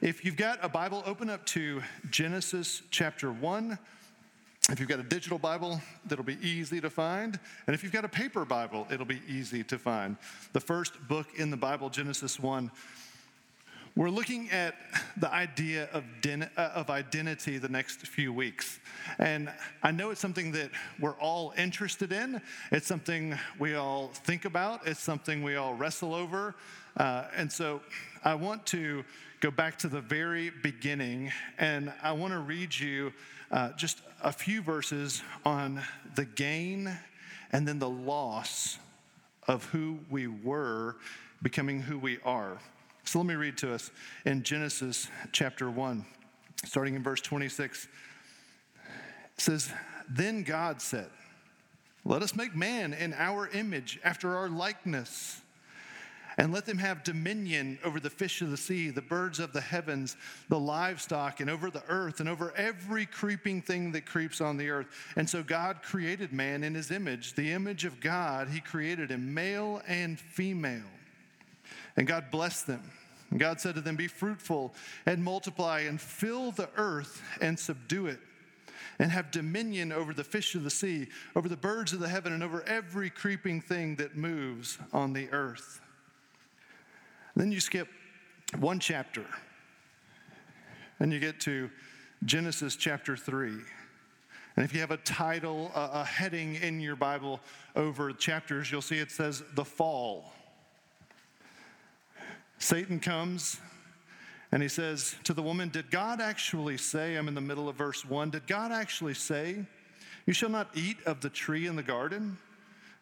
[0.00, 3.76] if you've got a Bible, open up to Genesis chapter 1.
[4.70, 7.38] If you've got a digital Bible, that'll be easy to find.
[7.66, 10.16] And if you've got a paper Bible, it'll be easy to find.
[10.52, 12.70] The first book in the Bible, Genesis 1.
[13.96, 14.76] We're looking at
[15.16, 18.78] the idea of, den- uh, of identity the next few weeks.
[19.18, 19.50] And
[19.82, 20.70] I know it's something that
[21.00, 22.40] we're all interested in.
[22.70, 24.86] It's something we all think about.
[24.86, 26.54] It's something we all wrestle over.
[26.96, 27.80] Uh, and so
[28.24, 29.04] I want to
[29.40, 33.12] go back to the very beginning and I want to read you
[33.50, 35.80] uh, just a few verses on
[36.16, 36.98] the gain
[37.52, 38.78] and then the loss
[39.46, 40.96] of who we were
[41.40, 42.58] becoming who we are.
[43.04, 43.90] So let me read to us
[44.26, 46.04] in Genesis chapter 1,
[46.64, 47.86] starting in verse 26.
[47.86, 48.90] It
[49.40, 49.72] says,
[50.10, 51.08] Then God said,
[52.04, 55.40] Let us make man in our image, after our likeness
[56.38, 59.60] and let them have dominion over the fish of the sea, the birds of the
[59.60, 60.16] heavens,
[60.48, 64.70] the livestock, and over the earth, and over every creeping thing that creeps on the
[64.70, 64.86] earth.
[65.16, 67.34] And so God created man in his image.
[67.34, 70.86] The image of God, he created him, male and female.
[71.96, 72.88] And God blessed them.
[73.30, 74.72] And God said to them, Be fruitful
[75.06, 78.20] and multiply and fill the earth and subdue it
[79.00, 82.32] and have dominion over the fish of the sea, over the birds of the heaven,
[82.32, 85.80] and over every creeping thing that moves on the earth.
[87.38, 87.86] Then you skip
[88.58, 89.24] one chapter
[90.98, 91.70] and you get to
[92.24, 93.52] Genesis chapter 3.
[94.56, 97.38] And if you have a title, a, heading in your Bible
[97.76, 100.32] over chapters, you'll see it says the fall.
[102.58, 103.60] Satan comes
[104.50, 107.76] and he says to the woman, Did God actually say, I'm in the middle of
[107.76, 109.64] verse 1, did God actually say,
[110.26, 112.36] You shall not eat of the tree in the garden?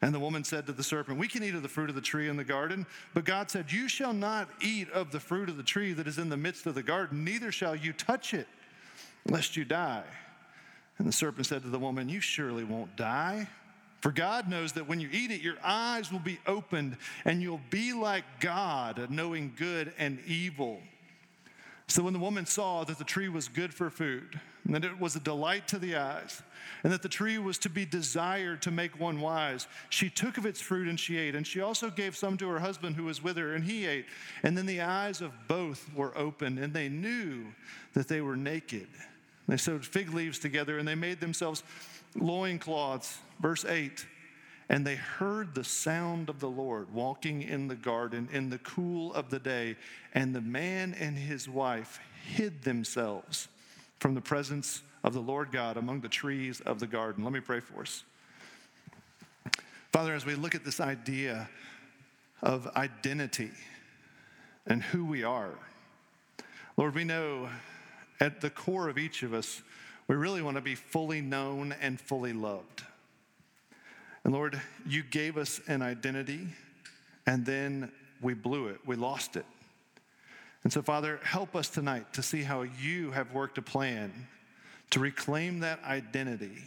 [0.02, 2.02] And the woman said to the serpent, We can eat of the fruit of the
[2.02, 2.86] tree in the garden.
[3.14, 6.18] But God said, You shall not eat of the fruit of the tree that is
[6.18, 8.46] in the midst of the garden, neither shall you touch it,
[9.26, 10.04] lest you die.
[10.98, 13.48] And the serpent said to the woman, You surely won't die.
[14.00, 17.60] For God knows that when you eat it, your eyes will be opened, and you'll
[17.70, 20.80] be like God, knowing good and evil.
[21.88, 24.98] So when the woman saw that the tree was good for food, and that it
[24.98, 26.42] was a delight to the eyes,
[26.82, 30.46] and that the tree was to be desired to make one wise, she took of
[30.46, 31.36] its fruit and she ate.
[31.36, 34.06] And she also gave some to her husband who was with her, and he ate.
[34.42, 37.46] And then the eyes of both were opened, and they knew
[37.94, 38.88] that they were naked.
[39.46, 41.62] They sewed fig leaves together, and they made themselves
[42.16, 43.18] loincloths.
[43.40, 44.04] Verse 8
[44.68, 49.14] and they heard the sound of the Lord walking in the garden in the cool
[49.14, 49.76] of the day.
[50.12, 53.48] And the man and his wife hid themselves
[54.00, 57.22] from the presence of the Lord God among the trees of the garden.
[57.22, 58.02] Let me pray for us.
[59.92, 61.48] Father, as we look at this idea
[62.42, 63.52] of identity
[64.66, 65.54] and who we are,
[66.76, 67.48] Lord, we know
[68.18, 69.62] at the core of each of us,
[70.08, 72.82] we really want to be fully known and fully loved.
[74.26, 76.48] And Lord, you gave us an identity
[77.28, 79.46] and then we blew it, we lost it.
[80.64, 84.26] And so, Father, help us tonight to see how you have worked a plan
[84.90, 86.58] to reclaim that identity.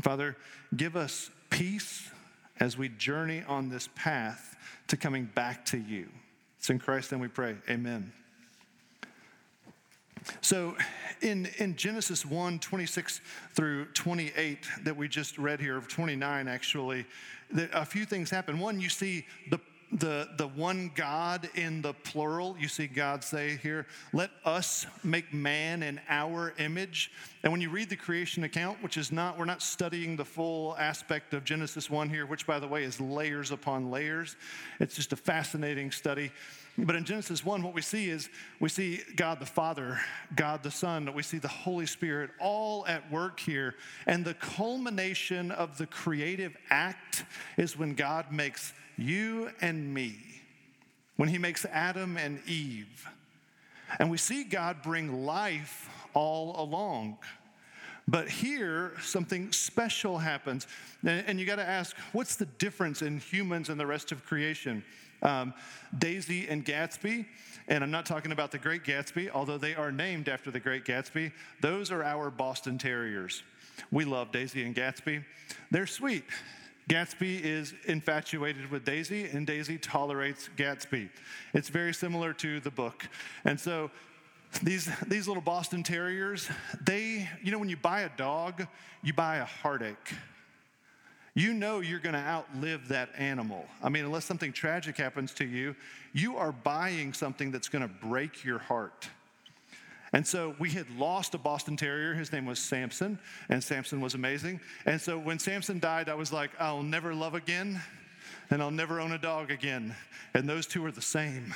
[0.00, 0.36] Father,
[0.76, 2.10] give us peace
[2.58, 4.56] as we journey on this path
[4.88, 6.08] to coming back to you.
[6.58, 7.54] It's in Christ and we pray.
[7.70, 8.12] Amen.
[10.40, 10.76] So
[11.20, 13.20] in, in Genesis 1 26
[13.54, 17.06] through 28 that we just read here, of 29 actually,
[17.72, 18.58] a few things happen.
[18.58, 19.60] One, you see the
[19.92, 22.56] the, the one God in the plural.
[22.58, 27.10] You see God say here, let us make man in our image.
[27.42, 30.76] And when you read the creation account, which is not, we're not studying the full
[30.76, 34.36] aspect of Genesis 1 here, which by the way is layers upon layers.
[34.78, 36.32] It's just a fascinating study.
[36.80, 38.28] But in Genesis 1, what we see is
[38.60, 40.00] we see God the Father,
[40.36, 43.74] God the Son, we see the Holy Spirit all at work here.
[44.06, 47.24] And the culmination of the creative act
[47.56, 50.18] is when God makes you and me,
[51.16, 53.08] when He makes Adam and Eve.
[53.98, 57.18] And we see God bring life all along.
[58.06, 60.68] But here, something special happens.
[61.04, 64.84] And you got to ask, what's the difference in humans and the rest of creation?
[65.22, 65.54] Um,
[65.96, 67.26] Daisy and Gatsby,
[67.66, 70.84] and I'm not talking about the Great Gatsby, although they are named after the Great
[70.84, 71.32] Gatsby.
[71.60, 73.42] Those are our Boston Terriers.
[73.90, 75.24] We love Daisy and Gatsby.
[75.70, 76.24] They're sweet.
[76.88, 81.10] Gatsby is infatuated with Daisy, and Daisy tolerates Gatsby.
[81.52, 83.06] It's very similar to the book.
[83.44, 83.90] And so
[84.62, 86.48] these, these little Boston Terriers,
[86.80, 88.66] they, you know, when you buy a dog,
[89.02, 90.14] you buy a heartache
[91.38, 93.64] you know you're going to outlive that animal.
[93.82, 95.76] I mean, unless something tragic happens to you,
[96.12, 99.08] you are buying something that's going to break your heart.
[100.12, 102.14] And so we had lost a Boston Terrier.
[102.14, 103.18] His name was Samson,
[103.48, 104.58] and Samson was amazing.
[104.86, 107.80] And so when Samson died, I was like, I'll never love again,
[108.50, 109.94] and I'll never own a dog again.
[110.34, 111.54] And those two are the same.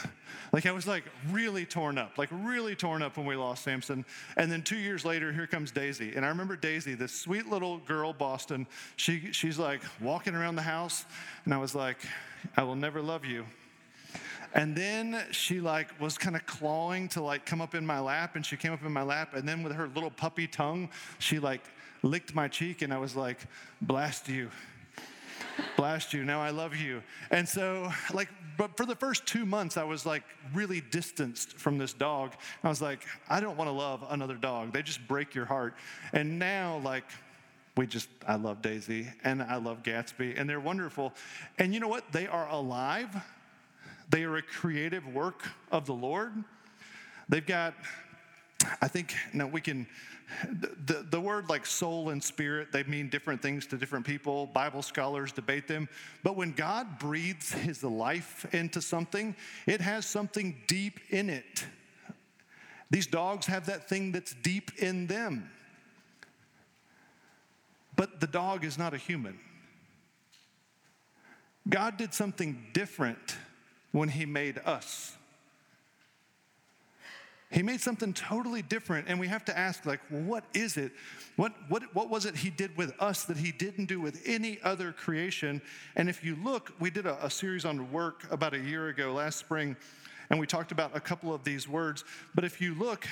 [0.53, 4.05] Like I was like really torn up, like really torn up when we lost Samson.
[4.37, 6.15] And then two years later, here comes Daisy.
[6.15, 8.67] And I remember Daisy, this sweet little girl, Boston.
[8.97, 11.07] She she's like walking around the house,
[11.45, 11.97] and I was like,
[12.57, 13.47] I will never love you
[14.55, 18.37] and then she like was kind of clawing to like come up in my lap
[18.37, 21.39] and she came up in my lap and then with her little puppy tongue, she
[21.39, 21.63] like
[22.03, 23.39] licked my cheek and I was like,
[23.81, 24.51] blast you.
[25.77, 26.25] Blast you.
[26.25, 27.03] Now I love you.
[27.31, 28.29] And so like
[28.59, 30.23] but for the first 2 months I was like
[30.55, 32.35] really distanced from this dog.
[32.63, 34.73] I was like, I don't want to love another dog.
[34.73, 35.75] They just break your heart.
[36.13, 37.05] And now like
[37.77, 41.15] we just, I love Daisy and I love Gatsby, and they're wonderful.
[41.59, 42.13] And you know what?
[42.13, 43.17] They are alive
[44.13, 45.43] they are a creative work
[45.73, 46.33] of the Lord.
[47.31, 47.75] They've got,
[48.83, 49.87] I think, now we can,
[50.87, 54.47] the, the word like soul and spirit, they mean different things to different people.
[54.47, 55.89] Bible scholars debate them.
[56.23, 59.37] But when God breathes his life into something,
[59.67, 61.67] it has something deep in it.
[62.91, 65.51] These dogs have that thing that's deep in them.
[67.97, 69.39] But the dog is not a human.
[71.69, 73.37] God did something different
[73.93, 75.17] when He made us.
[77.53, 80.93] He made something totally different, and we have to ask, like, well, what is it?
[81.37, 84.59] What, what, what was it he did with us that he didn't do with any
[84.63, 85.61] other creation?
[85.95, 89.13] And if you look, we did a, a series on work about a year ago,
[89.13, 89.77] last spring,
[90.31, 92.05] and we talked about a couple of these words.
[92.35, 93.07] But if you look,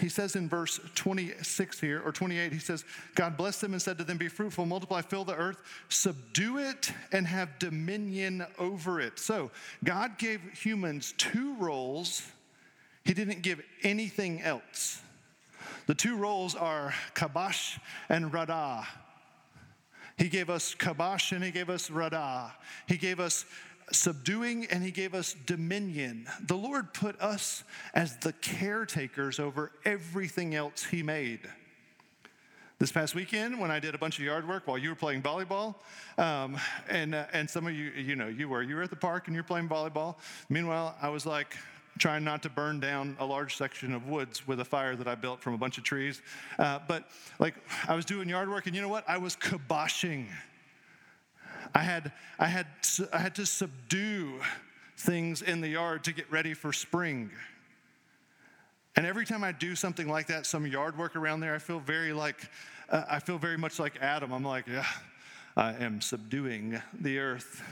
[0.00, 3.98] he says in verse 26 here, or 28, he says, God blessed them and said
[3.98, 5.60] to them, Be fruitful, multiply, fill the earth,
[5.90, 9.18] subdue it, and have dominion over it.
[9.18, 9.50] So
[9.84, 12.22] God gave humans two roles,
[13.04, 15.00] He didn't give anything else.
[15.86, 17.78] The two roles are kabash
[18.08, 18.86] and radah.
[20.16, 22.52] He gave us kabash and he gave us radah.
[22.86, 23.44] He gave us
[23.90, 26.26] subduing and he gave us dominion.
[26.46, 27.64] The Lord put us
[27.94, 31.40] as the caretakers over everything else he made.
[32.78, 35.22] This past weekend, when I did a bunch of yard work while you were playing
[35.22, 35.76] volleyball,
[36.18, 36.56] um,
[36.88, 39.28] and, uh, and some of you, you know, you were, you were at the park
[39.28, 40.16] and you're playing volleyball.
[40.48, 41.56] Meanwhile, I was like,
[41.98, 45.14] trying not to burn down a large section of woods with a fire that I
[45.14, 46.22] built from a bunch of trees.
[46.58, 47.08] Uh, but
[47.38, 47.54] like
[47.86, 49.04] I was doing yard work, and you know what?
[49.08, 50.26] I was kiboshing
[51.74, 52.66] I had, I had,
[53.12, 54.40] I had to subdue
[54.98, 57.30] things in the yard to get ready for spring.
[58.94, 61.80] And every time I do something like that, some yard work around there, I feel
[61.80, 62.48] very like,
[62.90, 64.32] uh, I feel very much like Adam.
[64.32, 64.86] I'm like, yeah,
[65.56, 67.62] I am subduing the earth.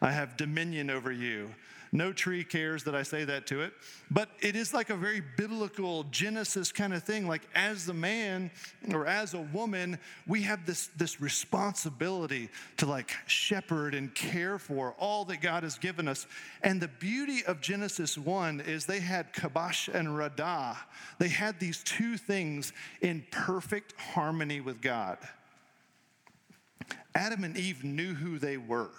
[0.00, 1.50] I have dominion over you.
[1.94, 3.72] No tree cares that I say that to it.
[4.10, 7.28] But it is like a very biblical Genesis kind of thing.
[7.28, 8.50] Like, as the man
[8.92, 12.48] or as a woman, we have this, this responsibility
[12.78, 16.26] to like shepherd and care for all that God has given us.
[16.64, 20.76] And the beauty of Genesis 1 is they had Kabash and Radah.
[21.20, 25.18] They had these two things in perfect harmony with God.
[27.14, 28.90] Adam and Eve knew who they were.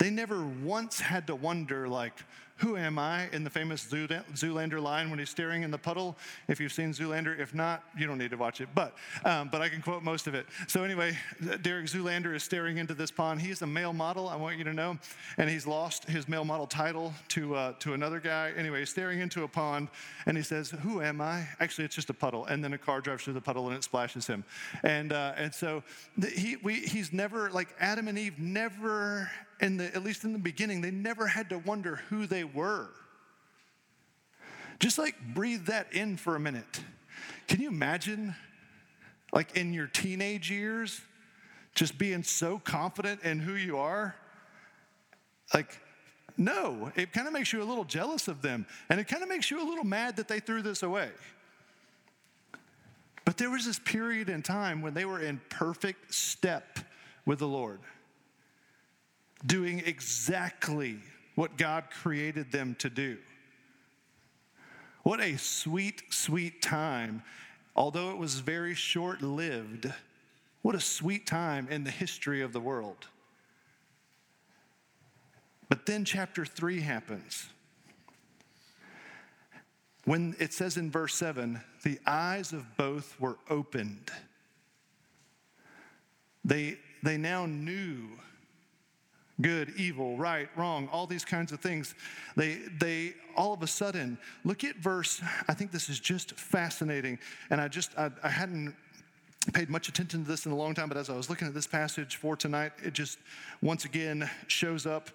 [0.00, 2.14] They never once had to wonder, like,
[2.56, 6.16] who am I in the famous Zoolander line when he's staring in the puddle?
[6.48, 8.68] If you've seen Zoolander, if not, you don't need to watch it.
[8.74, 8.94] But,
[9.26, 10.46] um, but I can quote most of it.
[10.68, 11.18] So anyway,
[11.60, 13.42] Derek Zoolander is staring into this pond.
[13.42, 14.98] He's a male model, I want you to know,
[15.36, 18.52] and he's lost his male model title to, uh, to another guy.
[18.56, 19.88] Anyway, he's staring into a pond,
[20.24, 21.46] and he says, who am I?
[21.60, 22.46] Actually, it's just a puddle.
[22.46, 24.44] And then a car drives through the puddle, and it splashes him.
[24.82, 25.82] And, uh, and so
[26.34, 30.38] he, we, he's never, like Adam and Eve, never in the, at least in the
[30.38, 32.88] beginning, they never had to wonder who they were.
[34.78, 36.80] Just like breathe that in for a minute.
[37.46, 38.34] Can you imagine,
[39.32, 41.00] like in your teenage years,
[41.74, 44.16] just being so confident in who you are?
[45.52, 45.78] Like,
[46.38, 49.28] no, it kind of makes you a little jealous of them, and it kind of
[49.28, 51.10] makes you a little mad that they threw this away.
[53.26, 56.78] But there was this period in time when they were in perfect step
[57.26, 57.80] with the Lord
[59.46, 60.98] doing exactly
[61.34, 63.18] what God created them to do.
[65.02, 67.22] What a sweet, sweet time.
[67.74, 69.90] Although it was very short lived,
[70.62, 73.06] what a sweet time in the history of the world.
[75.68, 77.48] But then chapter 3 happens.
[80.04, 84.10] When it says in verse 7, the eyes of both were opened.
[86.44, 88.08] They, they now knew
[89.40, 91.94] good, evil, right, wrong, all these kinds of things.
[92.36, 97.18] They, they all of a sudden, look at verse, I think this is just fascinating.
[97.50, 98.74] And I just, I, I hadn't
[99.54, 101.54] paid much attention to this in a long time, but as I was looking at
[101.54, 103.18] this passage for tonight, it just
[103.62, 105.10] once again shows up.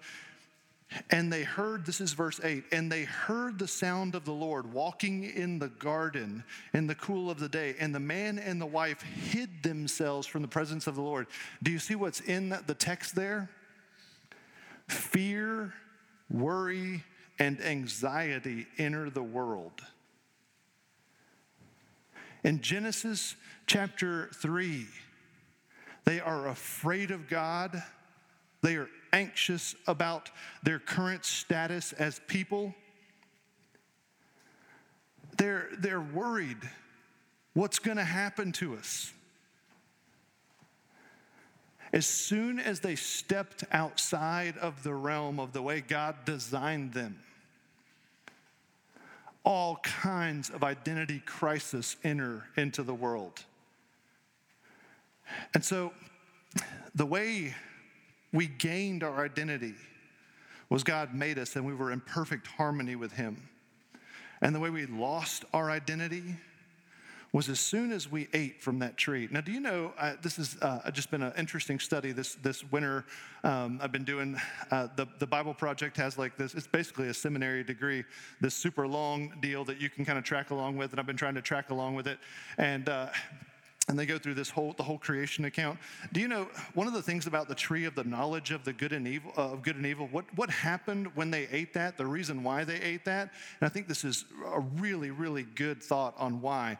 [1.10, 4.72] And they heard, this is verse 8, and they heard the sound of the Lord
[4.72, 7.74] walking in the garden in the cool of the day.
[7.80, 11.26] And the man and the wife hid themselves from the presence of the Lord.
[11.62, 13.50] Do you see what's in the text there?
[14.88, 15.72] Fear,
[16.30, 17.04] worry,
[17.38, 19.82] and anxiety enter the world.
[22.44, 23.34] In Genesis
[23.66, 24.86] chapter 3,
[26.04, 27.82] they are afraid of God.
[28.62, 30.30] They are anxious about
[30.62, 32.74] their current status as people.
[35.36, 36.58] They're, they're worried
[37.54, 39.12] what's going to happen to us.
[41.96, 47.18] As soon as they stepped outside of the realm of the way God designed them,
[49.44, 53.42] all kinds of identity crisis enter into the world.
[55.54, 55.94] And so,
[56.94, 57.54] the way
[58.30, 59.72] we gained our identity
[60.68, 63.48] was God made us and we were in perfect harmony with Him.
[64.42, 66.36] And the way we lost our identity
[67.32, 69.28] was as soon as we ate from that tree.
[69.30, 72.64] Now, do you know, uh, this has uh, just been an interesting study this, this
[72.70, 73.04] winter.
[73.44, 74.40] Um, I've been doing,
[74.70, 78.04] uh, the, the Bible Project has like this, it's basically a seminary degree,
[78.40, 81.16] this super long deal that you can kind of track along with, and I've been
[81.16, 82.18] trying to track along with it.
[82.58, 83.08] And uh,
[83.88, 85.78] and they go through this whole the whole creation account.
[86.12, 88.72] Do you know one of the things about the tree of the knowledge of the
[88.72, 90.08] good and evil uh, of good and evil?
[90.10, 91.96] What what happened when they ate that?
[91.96, 93.30] The reason why they ate that?
[93.60, 96.78] And I think this is a really really good thought on why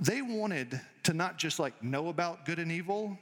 [0.00, 3.18] they wanted to not just like know about good and evil,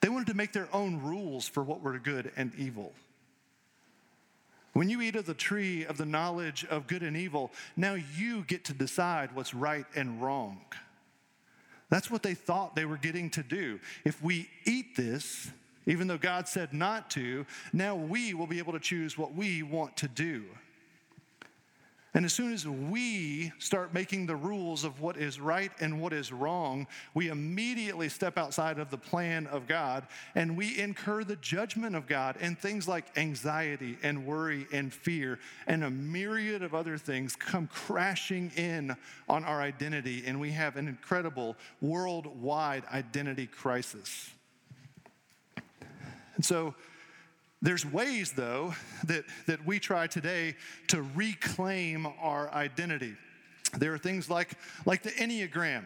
[0.00, 2.92] they wanted to make their own rules for what were good and evil.
[4.72, 8.42] When you eat of the tree of the knowledge of good and evil, now you
[8.44, 10.60] get to decide what's right and wrong.
[11.90, 13.78] That's what they thought they were getting to do.
[14.04, 15.50] If we eat this,
[15.84, 19.62] even though God said not to, now we will be able to choose what we
[19.62, 20.44] want to do.
[22.14, 26.12] And as soon as we start making the rules of what is right and what
[26.12, 31.36] is wrong, we immediately step outside of the plan of God and we incur the
[31.36, 32.36] judgment of God.
[32.38, 37.66] And things like anxiety and worry and fear and a myriad of other things come
[37.66, 38.94] crashing in
[39.26, 40.24] on our identity.
[40.26, 44.30] And we have an incredible worldwide identity crisis.
[46.36, 46.74] And so,
[47.62, 50.56] there's ways, though, that, that we try today
[50.88, 53.14] to reclaim our identity.
[53.78, 54.50] There are things like,
[54.84, 55.84] like the Enneagram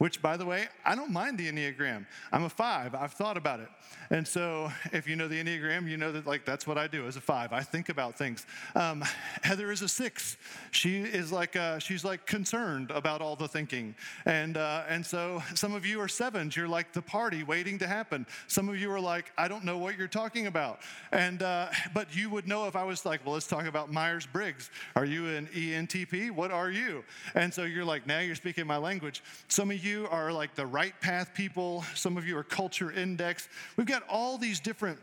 [0.00, 2.06] which, by the way, I don't mind the Enneagram.
[2.32, 2.94] I'm a five.
[2.94, 3.68] I've thought about it.
[4.08, 7.06] And so, if you know the Enneagram, you know that, like, that's what I do
[7.06, 7.52] as a five.
[7.52, 8.46] I think about things.
[8.74, 9.04] Um,
[9.42, 10.38] Heather is a six.
[10.70, 13.94] She is like, uh, she's like concerned about all the thinking.
[14.24, 16.56] And, uh, and so, some of you are sevens.
[16.56, 18.26] You're like the party waiting to happen.
[18.46, 20.80] Some of you are like, I don't know what you're talking about.
[21.12, 24.24] And, uh, but you would know if I was like, well, let's talk about Myers
[24.24, 24.70] Briggs.
[24.96, 26.30] Are you an ENTP?
[26.30, 27.04] What are you?
[27.34, 29.22] And so, you're like, now you're speaking my language.
[29.48, 32.92] Some of you you are like the right path people, some of you are culture
[32.92, 33.48] index.
[33.76, 34.98] We've got all these different,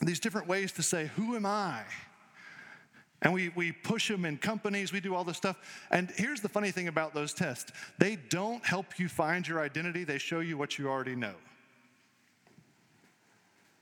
[0.00, 1.82] these different ways to say, Who am I?
[3.20, 5.56] And we, we push them in companies, we do all this stuff.
[5.90, 10.04] And here's the funny thing about those tests they don't help you find your identity,
[10.04, 11.34] they show you what you already know.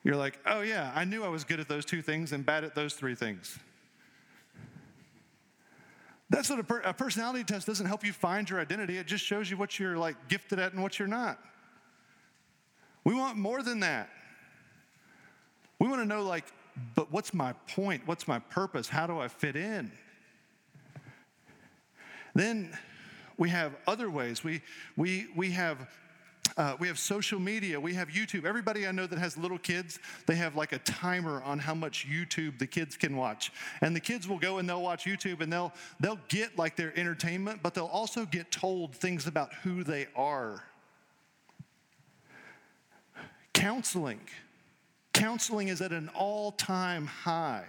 [0.03, 2.65] You're like, oh yeah, I knew I was good at those two things and bad
[2.65, 3.59] at those three things.
[6.29, 8.99] That's what a, per- a, personality test doesn't help you find your identity.
[8.99, 11.39] It just shows you what you're like gifted at and what you're not.
[13.05, 14.11] We want more than that.
[15.79, 16.45] We want to know like,
[16.95, 18.03] but what's my point?
[18.07, 18.89] What's my purpose?
[18.89, 19.93] How do I fit in?
[22.35, 22.77] Then
[23.39, 24.43] we have other ways.
[24.43, 24.63] We
[24.97, 25.89] we we have
[26.57, 28.45] uh, we have social media, we have YouTube.
[28.47, 32.07] Everybody I know that has little kids, they have like a timer on how much
[32.09, 33.53] YouTube the kids can watch.
[33.83, 36.99] And the kids will go and they'll watch YouTube and they'll they'll get like their
[36.99, 40.65] entertainment, but they'll also get told things about who they are.
[43.53, 44.21] Counseling.
[45.13, 47.65] Counseling is at an all-time high.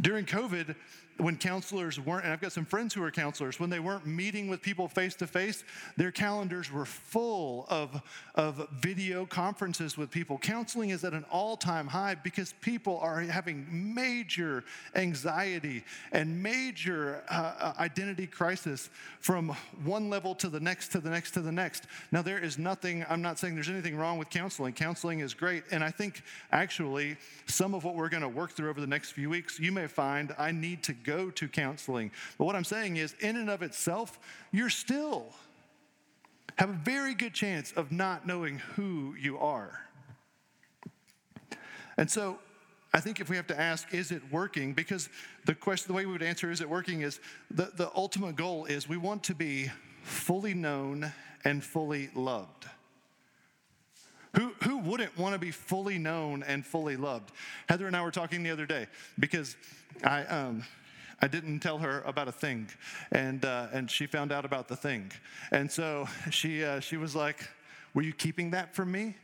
[0.00, 0.74] During COVID,
[1.20, 4.48] when counselors weren't, and I've got some friends who are counselors, when they weren't meeting
[4.48, 5.64] with people face to face,
[5.96, 8.02] their calendars were full of,
[8.34, 10.38] of video conferences with people.
[10.38, 17.22] Counseling is at an all time high because people are having major anxiety and major
[17.30, 19.50] uh, uh, identity crisis from
[19.84, 21.84] one level to the next to the next to the next.
[22.12, 24.72] Now, there is nothing, I'm not saying there's anything wrong with counseling.
[24.72, 25.64] Counseling is great.
[25.70, 26.22] And I think
[26.52, 29.72] actually some of what we're going to work through over the next few weeks, you
[29.72, 32.10] may find I need to go to counseling.
[32.38, 34.18] But what I'm saying is, in and of itself,
[34.52, 35.26] you're still
[36.56, 39.80] have a very good chance of not knowing who you are.
[41.96, 42.38] And so
[42.92, 44.74] I think if we have to ask, is it working?
[44.74, 45.08] Because
[45.46, 48.64] the question, the way we would answer, is it working, is the, the ultimate goal
[48.66, 49.70] is we want to be
[50.02, 51.12] fully known
[51.44, 52.66] and fully loved.
[54.36, 57.32] Who, who wouldn't want to be fully known and fully loved?
[57.68, 58.86] Heather and I were talking the other day
[59.18, 59.56] because
[60.04, 60.64] I, um,
[61.22, 62.68] I didn't tell her about a thing,
[63.12, 65.12] and, uh, and she found out about the thing.
[65.50, 67.48] And so she, uh, she was like,
[67.94, 69.16] Were you keeping that from me?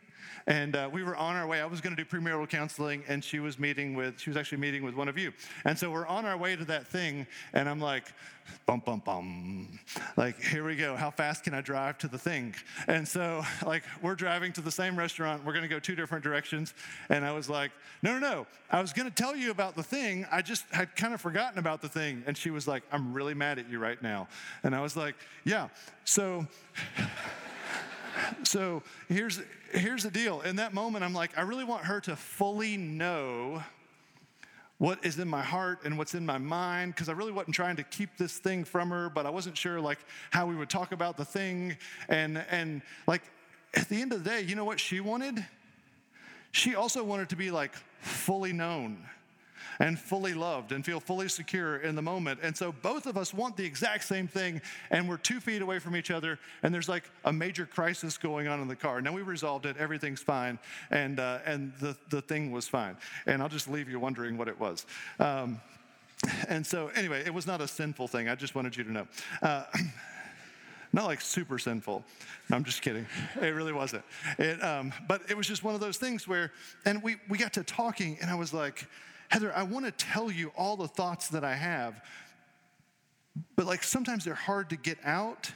[0.46, 1.60] And uh, we were on our way.
[1.60, 4.58] I was going to do premarital counseling, and she was meeting with, she was actually
[4.58, 5.32] meeting with one of you.
[5.64, 8.12] And so we're on our way to that thing, and I'm like,
[8.64, 9.78] bum, bum, bum.
[10.16, 10.94] Like, here we go.
[10.94, 12.54] How fast can I drive to the thing?
[12.86, 15.44] And so, like, we're driving to the same restaurant.
[15.44, 16.74] We're going to go two different directions.
[17.08, 17.72] And I was like,
[18.02, 18.46] no, no, no.
[18.70, 20.26] I was going to tell you about the thing.
[20.30, 22.22] I just had kind of forgotten about the thing.
[22.26, 24.28] And she was like, I'm really mad at you right now.
[24.62, 25.68] And I was like, yeah.
[26.04, 26.46] So,
[28.44, 29.40] so here's,
[29.73, 30.40] here's the deal.
[30.42, 33.62] In that moment, I'm like, I really want her to fully know
[34.78, 37.76] what is in my heart and what's in my mind because I really wasn't trying
[37.76, 39.99] to keep this thing from her, but I wasn't sure like
[40.30, 41.76] how we would talk about the thing.
[42.08, 43.23] And and like
[43.75, 45.44] at the end of the day, you know what she wanted?
[46.52, 48.99] She also wanted to be like fully known
[49.80, 52.40] and fully loved and feel fully secure in the moment.
[52.42, 54.60] And so both of us want the exact same thing,
[54.90, 58.48] and we're two feet away from each other, and there's like a major crisis going
[58.48, 59.00] on in the car.
[59.00, 60.58] Now we resolved it, everything's fine,
[60.90, 62.96] and, uh, and the, the thing was fine.
[63.26, 64.86] And I'll just leave you wondering what it was.
[65.18, 65.60] Um,
[66.48, 68.28] and so, anyway, it was not a sinful thing.
[68.28, 69.06] I just wanted you to know.
[69.42, 69.64] Uh,
[70.92, 72.04] not like super sinful.
[72.50, 73.06] I'm just kidding.
[73.40, 74.02] It really wasn't.
[74.38, 76.52] It, um, but it was just one of those things where,
[76.84, 78.86] and we, we got to talking, and I was like,
[79.28, 82.00] Heather, I want to tell you all the thoughts that I have,
[83.56, 85.50] but like sometimes they're hard to get out,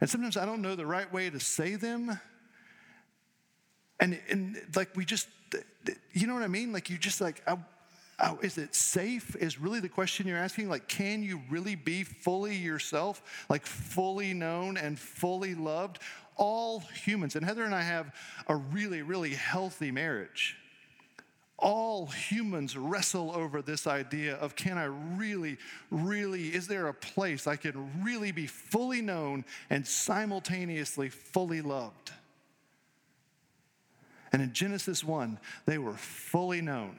[0.00, 2.18] and sometimes I don't know the right way to say them.
[3.98, 5.28] And, and like we just,
[6.12, 6.72] you know what I mean?
[6.72, 7.56] Like you just like, I,
[8.18, 9.36] I, is it safe?
[9.36, 10.68] Is really the question you're asking?
[10.68, 16.00] Like, can you really be fully yourself, like fully known and fully loved?
[16.36, 18.14] All humans, and Heather and I have
[18.48, 20.56] a really, really healthy marriage
[21.58, 25.56] all humans wrestle over this idea of can I really,
[25.90, 32.12] really, is there a place I can really be fully known and simultaneously fully loved?
[34.32, 36.98] And in Genesis 1, they were fully known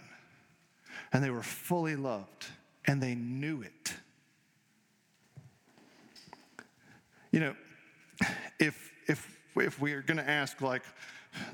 [1.13, 2.47] and they were fully loved
[2.85, 3.93] and they knew it.
[7.31, 7.55] You know,
[8.59, 10.81] if, if, if we are going to ask, like,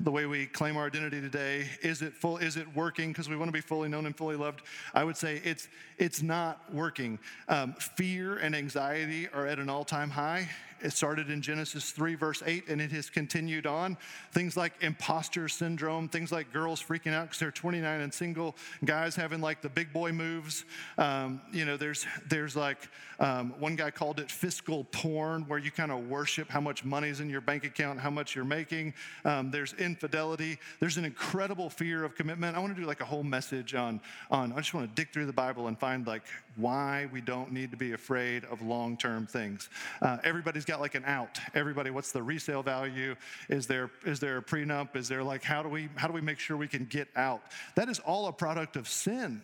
[0.00, 3.10] the way we claim our identity today is it full is it working?
[3.10, 4.62] Because we want to be fully known and fully loved.
[4.94, 5.68] I would say it's
[5.98, 7.18] it's not working.
[7.48, 10.48] Um, fear and anxiety are at an all-time high
[10.80, 13.96] it started in Genesis 3, verse 8, and it has continued on.
[14.32, 19.16] Things like imposter syndrome, things like girls freaking out because they're 29 and single, guys
[19.16, 20.64] having like the big boy moves.
[20.98, 25.70] Um, you know, there's, there's like um, one guy called it fiscal porn, where you
[25.70, 28.94] kind of worship how much money's in your bank account, how much you're making.
[29.24, 30.58] Um, there's infidelity.
[30.80, 32.56] There's an incredible fear of commitment.
[32.56, 35.12] I want to do like a whole message on, on I just want to dig
[35.12, 36.22] through the Bible and find like
[36.56, 39.68] why we don't need to be afraid of long term things.
[40.00, 41.38] Uh, everybody's got like an out.
[41.54, 43.16] Everybody, what's the resale value?
[43.48, 44.96] Is there, is there a prenup?
[44.96, 47.42] Is there like, how do, we, how do we make sure we can get out?
[47.74, 49.42] That is all a product of sin.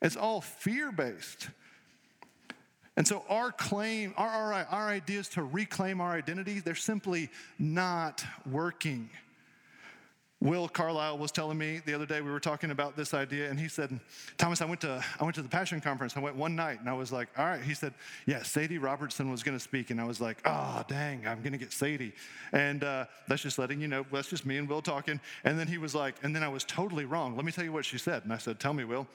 [0.00, 1.48] It's all fear based.
[2.96, 8.24] And so our claim, our, our, our ideas to reclaim our identity, they're simply not
[8.50, 9.08] working.
[10.42, 13.60] Will Carlisle was telling me the other day we were talking about this idea, and
[13.60, 14.00] he said,
[14.38, 16.16] "Thomas, I went to I went to the Passion Conference.
[16.16, 17.94] I went one night, and I was like, all right." He said,
[18.26, 21.52] "Yeah, Sadie Robertson was going to speak," and I was like, "Oh, dang, I'm going
[21.52, 22.12] to get Sadie."
[22.52, 24.04] And uh, that's just letting you know.
[24.10, 25.20] That's just me and Will talking.
[25.44, 27.36] And then he was like, and then I was totally wrong.
[27.36, 28.24] Let me tell you what she said.
[28.24, 29.06] And I said, "Tell me, Will."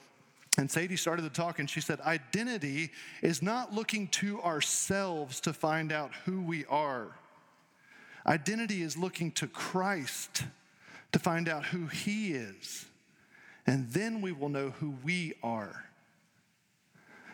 [0.56, 5.52] And Sadie started the talk, and she said, "Identity is not looking to ourselves to
[5.52, 7.08] find out who we are.
[8.26, 10.44] Identity is looking to Christ."
[11.12, 12.86] To find out who He is.
[13.66, 15.84] And then we will know who we are.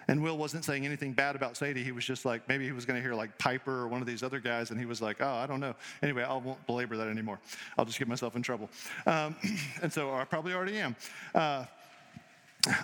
[0.09, 1.83] And Will wasn't saying anything bad about Sadie.
[1.83, 4.07] He was just like, maybe he was going to hear like Piper or one of
[4.07, 5.75] these other guys, and he was like, oh, I don't know.
[6.03, 7.41] Anyway, I won't belabor that anymore.
[7.79, 8.69] I'll just get myself in trouble.
[9.07, 9.37] Um,
[9.83, 10.97] and so I probably already am.
[11.35, 11.65] Uh,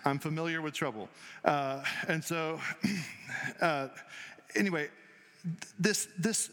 [0.04, 1.08] I'm familiar with trouble.
[1.44, 2.60] Uh, and so,
[3.60, 3.88] uh,
[4.54, 4.88] anyway,
[5.78, 6.50] this, this,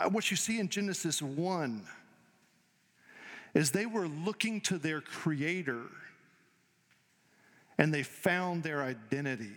[0.00, 1.82] uh, what you see in Genesis 1
[3.54, 5.82] is they were looking to their creator
[7.78, 9.56] and they found their identity.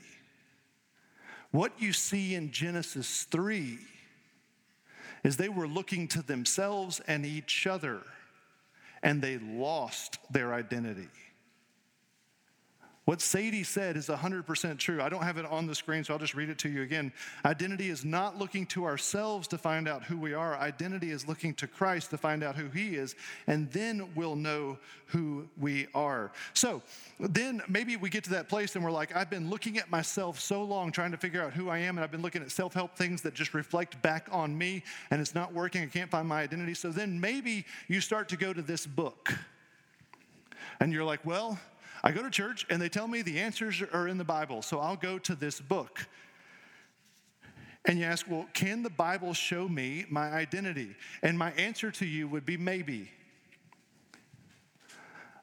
[1.51, 3.79] What you see in Genesis 3
[5.23, 8.01] is they were looking to themselves and each other
[9.01, 11.09] and they lost their identity.
[13.07, 15.01] What Sadie said is 100% true.
[15.01, 17.13] I don't have it on the screen, so I'll just read it to you again.
[17.45, 20.57] Identity is not looking to ourselves to find out who we are.
[20.57, 23.15] Identity is looking to Christ to find out who He is,
[23.47, 26.33] and then we'll know who we are.
[26.53, 26.81] So
[27.17, 30.37] then maybe we get to that place and we're like, I've been looking at myself
[30.37, 32.73] so long trying to figure out who I am, and I've been looking at self
[32.73, 35.81] help things that just reflect back on me, and it's not working.
[35.81, 36.73] I can't find my identity.
[36.73, 39.33] So then maybe you start to go to this book,
[40.81, 41.57] and you're like, well,
[42.07, 44.79] I go to church and they tell me the answers are in the Bible, so
[44.79, 46.07] I'll go to this book.
[47.83, 50.95] And you ask, well, can the Bible show me my identity?
[51.21, 53.11] And my answer to you would be maybe.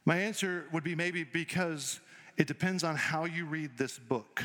[0.06, 2.00] My answer would be maybe because
[2.38, 4.42] it depends on how you read this book.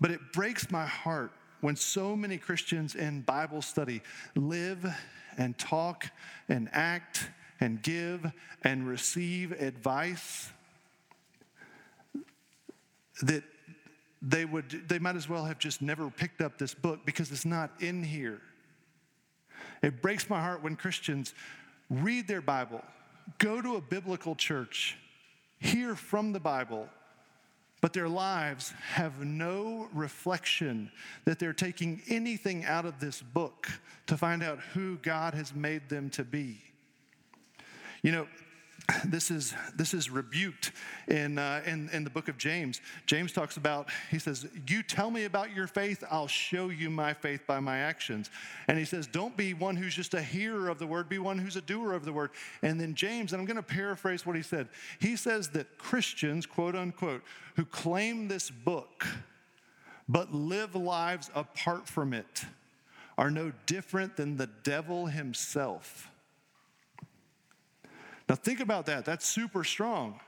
[0.00, 1.30] But it breaks my heart
[1.60, 4.02] when so many Christians in Bible study
[4.34, 4.84] live
[5.38, 6.10] and talk
[6.48, 8.30] and act and give
[8.62, 10.50] and receive advice
[13.22, 13.42] that
[14.22, 17.44] they would they might as well have just never picked up this book because it's
[17.44, 18.40] not in here
[19.82, 21.34] it breaks my heart when christians
[21.88, 22.82] read their bible
[23.38, 24.98] go to a biblical church
[25.58, 26.88] hear from the bible
[27.80, 30.90] but their lives have no reflection
[31.24, 33.68] that they're taking anything out of this book
[34.06, 36.58] to find out who God has made them to be.
[38.02, 38.26] You know,
[39.04, 40.72] this is this is rebuked
[41.08, 42.80] in, uh, in in the book of James.
[43.06, 47.12] James talks about he says, "You tell me about your faith, I'll show you my
[47.12, 48.30] faith by my actions."
[48.68, 51.38] And he says, "Don't be one who's just a hearer of the word, be one
[51.38, 52.30] who's a doer of the word."
[52.62, 54.68] And then James, and I'm going to paraphrase what he said.
[55.00, 57.22] He says that Christians, quote unquote,
[57.56, 59.06] who claim this book
[60.08, 62.44] but live lives apart from it,
[63.18, 66.08] are no different than the devil himself.
[68.28, 69.04] Now, think about that.
[69.04, 70.20] That's super strong.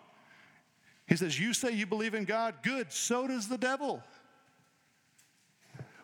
[1.07, 4.03] He says, You say you believe in God, good, so does the devil.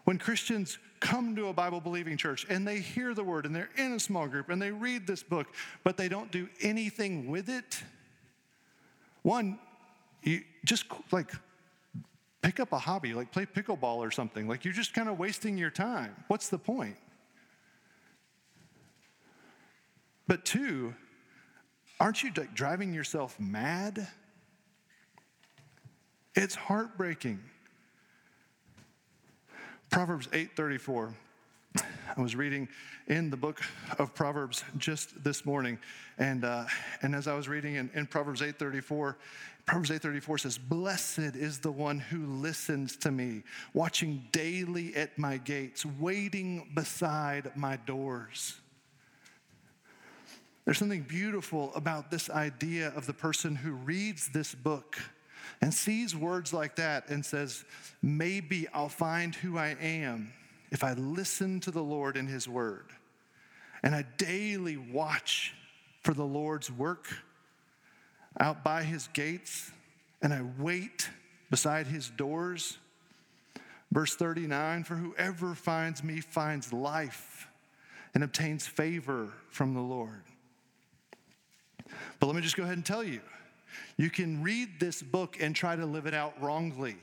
[0.04, 3.70] When Christians come to a Bible believing church and they hear the word and they're
[3.76, 5.46] in a small group and they read this book,
[5.82, 7.82] but they don't do anything with it,
[9.22, 9.58] one,
[10.22, 11.30] you just like
[12.42, 14.46] pick up a hobby, like play pickleball or something.
[14.46, 16.14] Like you're just kind of wasting your time.
[16.28, 16.96] What's the point?
[20.26, 20.94] But two,
[22.00, 24.08] Aren't you driving yourself mad?
[26.34, 27.40] It's heartbreaking.
[29.90, 31.14] Proverbs 8:34.
[32.16, 32.68] I was reading
[33.06, 33.60] in the book
[33.98, 35.78] of Proverbs just this morning,
[36.18, 36.64] and uh,
[37.02, 39.14] and as I was reading in, in Proverbs 8:34,
[39.66, 45.36] Proverbs 8:34 says, "Blessed is the one who listens to me, watching daily at my
[45.36, 48.60] gates, waiting beside my doors."
[50.64, 54.98] There's something beautiful about this idea of the person who reads this book
[55.60, 57.64] and sees words like that and says,
[58.02, 60.32] Maybe I'll find who I am
[60.70, 62.86] if I listen to the Lord in His Word.
[63.82, 65.54] And I daily watch
[66.02, 67.08] for the Lord's work
[68.40, 69.70] out by His gates,
[70.22, 71.10] and I wait
[71.50, 72.78] beside His doors.
[73.92, 77.48] Verse 39 For whoever finds me finds life
[78.14, 80.22] and obtains favor from the Lord.
[82.20, 83.20] But let me just go ahead and tell you
[83.96, 86.96] you can read this book and try to live it out wrongly.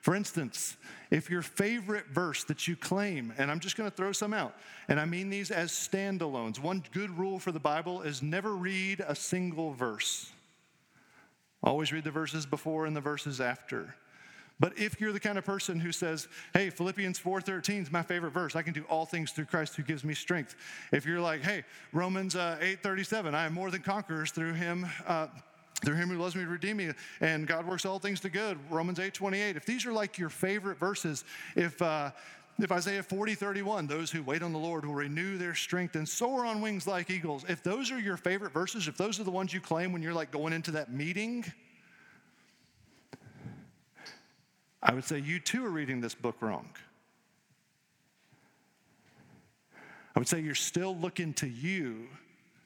[0.00, 0.76] For instance,
[1.10, 4.54] if your favorite verse that you claim, and I'm just going to throw some out,
[4.88, 9.00] and I mean these as standalones, one good rule for the Bible is never read
[9.06, 10.32] a single verse.
[11.62, 13.96] Always read the verses before and the verses after.
[14.58, 18.30] But if you're the kind of person who says, "Hey, Philippians 4:13 is my favorite
[18.30, 18.56] verse.
[18.56, 20.54] I can do all things through Christ who gives me strength."
[20.92, 25.28] If you're like, "Hey, Romans uh, 8:37, I am more than conquerors through him uh,
[25.84, 26.90] through him who loves me redeem me,
[27.20, 29.56] and God works all things to good." Romans 8:28.
[29.56, 32.12] If these are like your favorite verses, if uh,
[32.58, 36.08] if Isaiah 40, 31, those who wait on the Lord will renew their strength and
[36.08, 37.44] soar on wings like eagles.
[37.46, 40.14] If those are your favorite verses, if those are the ones you claim when you're
[40.14, 41.44] like going into that meeting,
[44.86, 46.68] I would say you too are reading this book wrong.
[50.14, 52.06] I would say you're still looking to you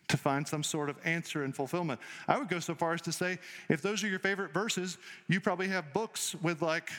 [0.09, 1.99] to find some sort of answer and fulfillment.
[2.29, 3.39] I would go so far as to say
[3.71, 6.91] if those are your favorite verses, you probably have books with like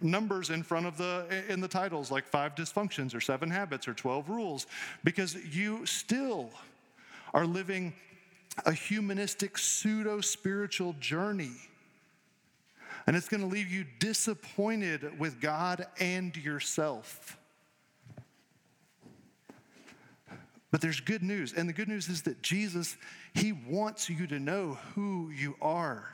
[0.00, 3.92] numbers in front of the in the titles like five dysfunctions or seven habits or
[3.92, 4.66] 12 rules
[5.04, 6.48] because you still
[7.34, 7.92] are living
[8.64, 11.52] a humanistic pseudo spiritual journey
[13.06, 17.36] and it's going to leave you disappointed with God and yourself
[20.70, 21.52] But there's good news.
[21.52, 22.96] And the good news is that Jesus,
[23.34, 26.08] He wants you to know who you are.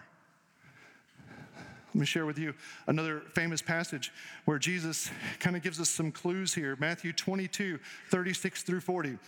[1.89, 2.55] Let me share with you
[2.87, 4.13] another famous passage
[4.45, 7.79] where Jesus kind of gives us some clues here Matthew 22,
[8.11, 9.19] 36 through 40.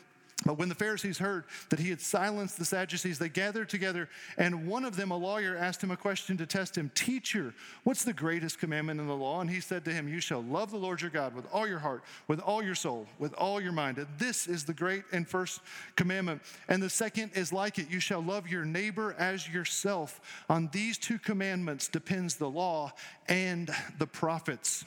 [0.45, 4.69] But when the Pharisees heard that he had silenced the Sadducees, they gathered together, and
[4.69, 8.13] one of them, a lawyer, asked him a question to test him Teacher, what's the
[8.13, 9.41] greatest commandment in the law?
[9.41, 11.81] And he said to him, You shall love the Lord your God with all your
[11.81, 13.99] heart, with all your soul, with all your mind.
[13.99, 15.61] And this is the great and first
[15.97, 16.41] commandment.
[16.69, 20.21] And the second is like it You shall love your neighbor as yourself.
[20.49, 22.93] On these two commandments depends the law
[23.27, 24.85] and the prophets.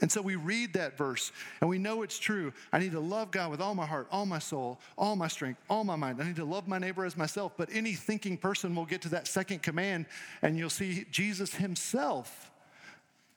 [0.00, 2.52] And so we read that verse and we know it's true.
[2.72, 5.60] I need to love God with all my heart, all my soul, all my strength,
[5.68, 6.20] all my mind.
[6.20, 7.52] I need to love my neighbor as myself.
[7.56, 10.06] But any thinking person will get to that second command
[10.42, 12.50] and you'll see Jesus himself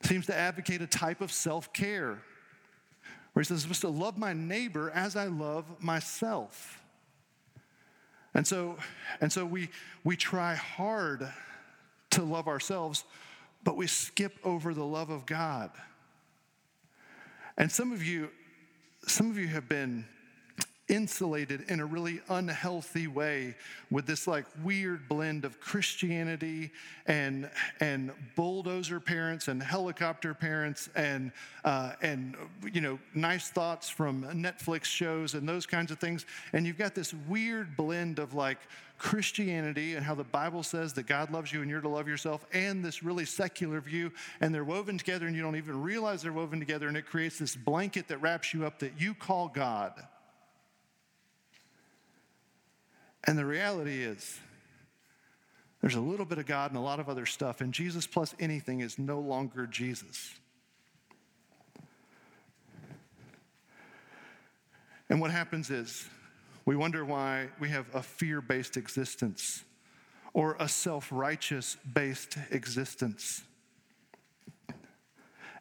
[0.02, 2.22] seems to advocate a type of self care
[3.32, 6.80] where he says, I'm supposed to love my neighbor as I love myself.
[8.32, 8.76] And so,
[9.20, 9.70] and so we,
[10.04, 11.28] we try hard
[12.10, 13.04] to love ourselves,
[13.64, 15.70] but we skip over the love of God.
[17.56, 18.30] And some of you,
[19.06, 20.06] some of you have been
[20.88, 23.54] insulated in a really unhealthy way
[23.90, 26.70] with this like weird blend of Christianity
[27.06, 31.32] and and bulldozer parents and helicopter parents and
[31.64, 32.36] uh, and
[32.70, 36.94] you know nice thoughts from Netflix shows and those kinds of things and you've got
[36.94, 38.58] this weird blend of like
[38.98, 42.46] Christianity and how the Bible says that God loves you and you're to love yourself,
[42.52, 46.32] and this really secular view, and they're woven together and you don't even realize they're
[46.32, 49.92] woven together, and it creates this blanket that wraps you up that you call God.
[53.26, 54.38] And the reality is,
[55.80, 58.34] there's a little bit of God and a lot of other stuff, and Jesus plus
[58.38, 60.34] anything is no longer Jesus.
[65.08, 66.08] And what happens is,
[66.64, 69.64] we wonder why we have a fear based existence
[70.32, 73.42] or a self righteous based existence.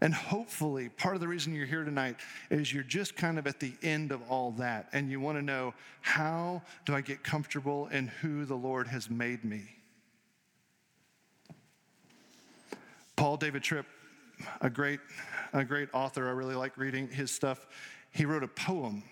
[0.04, 2.18] And hopefully, part of the reason you're here tonight
[2.50, 5.42] is you're just kind of at the end of all that and you want to
[5.42, 9.62] know how do I get comfortable in who the Lord has made me?
[13.16, 13.86] Paul David Tripp,
[14.60, 15.00] a great,
[15.54, 17.66] a great author, I really like reading his stuff.
[18.12, 19.04] He wrote a poem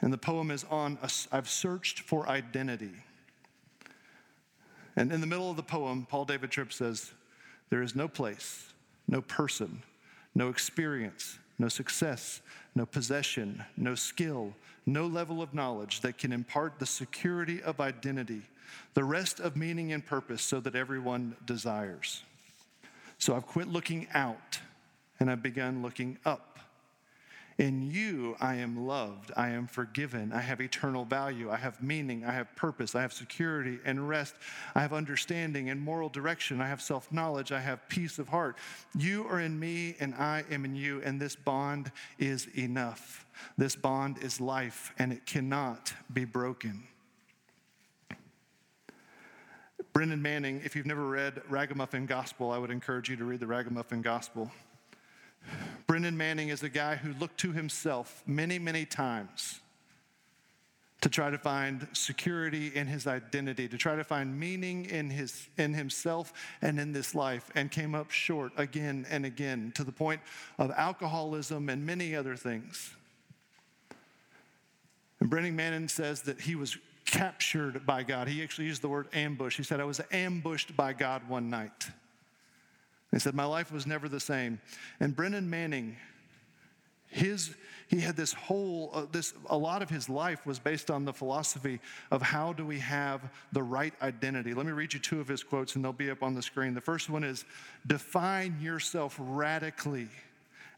[0.00, 0.98] and the poem is on
[1.30, 2.96] I've searched for identity.
[4.96, 7.12] And in the middle of the poem, Paul David Tripp says,
[7.70, 8.72] There is no place,
[9.08, 9.82] no person,
[10.34, 12.40] no experience, no success,
[12.74, 14.54] no possession, no skill,
[14.86, 18.42] no level of knowledge that can impart the security of identity,
[18.94, 22.22] the rest of meaning and purpose so that everyone desires.
[23.18, 24.60] So I've quit looking out
[25.18, 26.47] and I've begun looking up.
[27.58, 32.24] In you, I am loved, I am forgiven, I have eternal value, I have meaning,
[32.24, 34.36] I have purpose, I have security and rest,
[34.76, 38.58] I have understanding and moral direction, I have self knowledge, I have peace of heart.
[38.96, 43.26] You are in me, and I am in you, and this bond is enough.
[43.56, 46.84] This bond is life, and it cannot be broken.
[49.92, 53.48] Brennan Manning, if you've never read Ragamuffin Gospel, I would encourage you to read the
[53.48, 54.48] Ragamuffin Gospel.
[55.86, 59.60] Brennan Manning is a guy who looked to himself many, many times
[61.00, 65.48] to try to find security in his identity, to try to find meaning in, his,
[65.56, 69.92] in himself and in this life, and came up short again and again to the
[69.92, 70.20] point
[70.58, 72.94] of alcoholism and many other things.
[75.20, 78.28] And Brennan Manning says that he was captured by God.
[78.28, 79.56] He actually used the word ambush.
[79.56, 81.88] He said, I was ambushed by God one night.
[83.12, 84.60] He said, My life was never the same.
[85.00, 85.96] And Brennan Manning,
[87.06, 87.54] his,
[87.88, 91.12] he had this whole, uh, this, a lot of his life was based on the
[91.12, 94.52] philosophy of how do we have the right identity.
[94.52, 96.74] Let me read you two of his quotes and they'll be up on the screen.
[96.74, 97.44] The first one is
[97.86, 100.08] Define yourself radically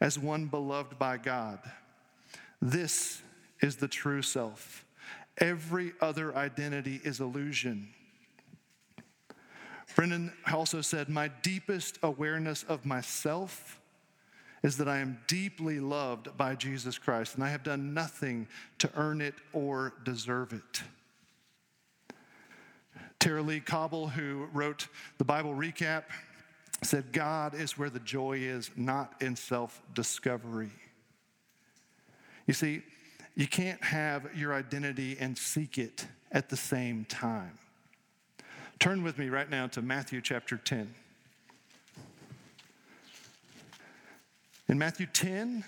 [0.00, 1.58] as one beloved by God.
[2.62, 3.22] This
[3.60, 4.84] is the true self.
[5.38, 7.88] Every other identity is illusion.
[9.96, 13.80] Brennan also said, My deepest awareness of myself
[14.62, 18.46] is that I am deeply loved by Jesus Christ, and I have done nothing
[18.78, 20.82] to earn it or deserve it.
[23.18, 26.04] Tara-Leigh Cobble, who wrote the Bible recap,
[26.82, 30.70] said, God is where the joy is, not in self discovery.
[32.46, 32.82] You see,
[33.36, 37.58] you can't have your identity and seek it at the same time.
[38.80, 40.94] Turn with me right now to Matthew chapter 10.
[44.70, 45.62] In Matthew 10,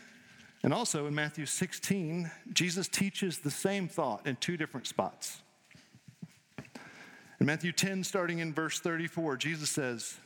[0.62, 5.42] and also in Matthew 16, Jesus teaches the same thought in two different spots.
[7.38, 10.16] In Matthew 10, starting in verse 34, Jesus says,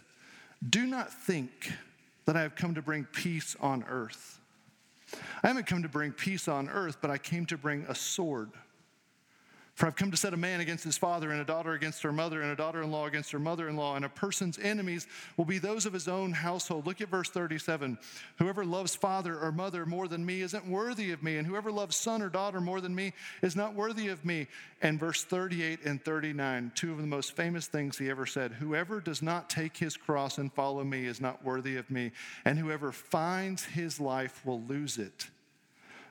[0.68, 1.72] Do not think
[2.24, 4.38] that I have come to bring peace on earth.
[5.42, 8.50] I haven't come to bring peace on earth, but I came to bring a sword.
[9.76, 12.10] For I've come to set a man against his father, and a daughter against her
[12.10, 15.06] mother, and a daughter in law against her mother in law, and a person's enemies
[15.36, 16.86] will be those of his own household.
[16.86, 17.98] Look at verse 37.
[18.38, 21.94] Whoever loves father or mother more than me isn't worthy of me, and whoever loves
[21.94, 23.12] son or daughter more than me
[23.42, 24.46] is not worthy of me.
[24.80, 28.98] And verse 38 and 39, two of the most famous things he ever said Whoever
[28.98, 32.12] does not take his cross and follow me is not worthy of me,
[32.46, 35.28] and whoever finds his life will lose it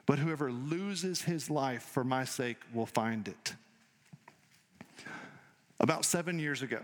[0.06, 3.54] but whoever loses his life for my sake will find it.
[5.80, 6.80] About seven years ago,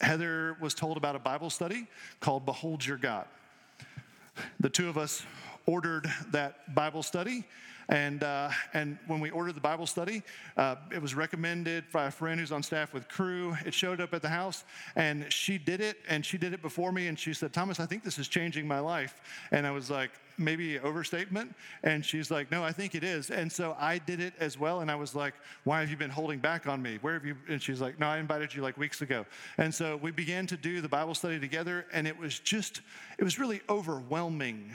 [0.00, 1.86] Heather was told about a Bible study
[2.20, 3.26] called Behold Your God.
[4.60, 5.22] The two of us
[5.66, 7.44] ordered that Bible study.
[7.88, 10.22] And, uh, and when we ordered the Bible study,
[10.56, 13.56] uh, it was recommended by a friend who's on staff with Cru.
[13.64, 14.64] It showed up at the house,
[14.96, 17.06] and she did it, and she did it before me.
[17.06, 19.20] And she said, Thomas, I think this is changing my life.
[19.52, 21.54] And I was like, maybe overstatement?
[21.82, 23.30] And she's like, no, I think it is.
[23.30, 24.80] And so I did it as well.
[24.80, 26.98] And I was like, why have you been holding back on me?
[27.00, 27.36] Where have you?
[27.48, 29.24] And she's like, no, I invited you like weeks ago.
[29.58, 31.86] And so we began to do the Bible study together.
[31.92, 32.80] And it was just,
[33.18, 34.72] it was really overwhelming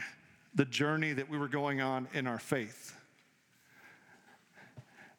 [0.56, 2.96] the journey that we were going on in our faith.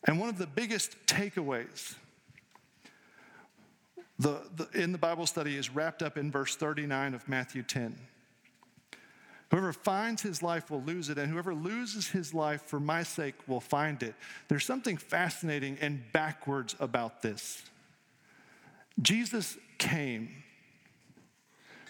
[0.05, 1.95] And one of the biggest takeaways
[4.19, 7.97] the, the, in the Bible study is wrapped up in verse 39 of Matthew 10.
[9.51, 13.35] Whoever finds his life will lose it, and whoever loses his life for my sake
[13.47, 14.15] will find it.
[14.49, 17.63] There's something fascinating and backwards about this.
[19.01, 20.31] Jesus came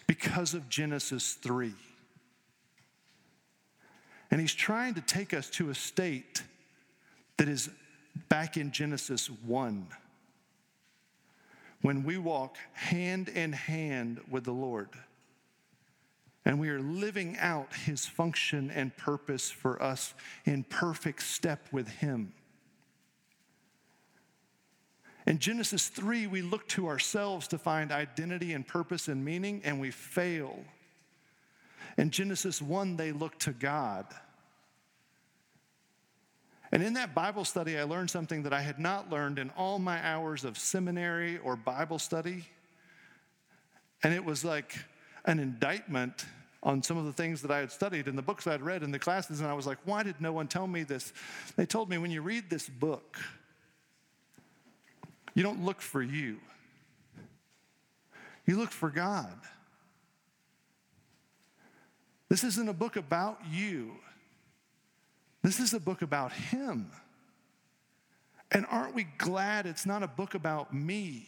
[0.07, 1.73] because of Genesis 3.
[4.31, 6.43] And he's trying to take us to a state
[7.37, 7.69] that is
[8.33, 9.87] back in Genesis 1
[11.83, 14.89] when we walk hand in hand with the Lord
[16.47, 20.15] and we are living out his function and purpose for us
[20.47, 22.33] in perfect step with him.
[25.27, 29.79] In Genesis 3, we look to ourselves to find identity and purpose and meaning, and
[29.79, 30.59] we fail.
[31.99, 34.07] In Genesis 1, they look to God.
[36.73, 39.79] And in that Bible study, I learned something that I had not learned in all
[39.79, 42.47] my hours of seminary or Bible study.
[44.03, 44.79] And it was like
[45.27, 46.25] an indictment
[46.63, 48.91] on some of the things that I had studied and the books I'd read in
[48.91, 49.41] the classes.
[49.41, 51.13] And I was like, why did no one tell me this?
[51.57, 53.19] They told me when you read this book,
[55.35, 56.39] you don't look for you,
[58.47, 59.35] you look for God.
[62.29, 63.93] This isn't a book about you.
[65.43, 66.91] This is a book about Him.
[68.51, 71.27] And aren't we glad it's not a book about me?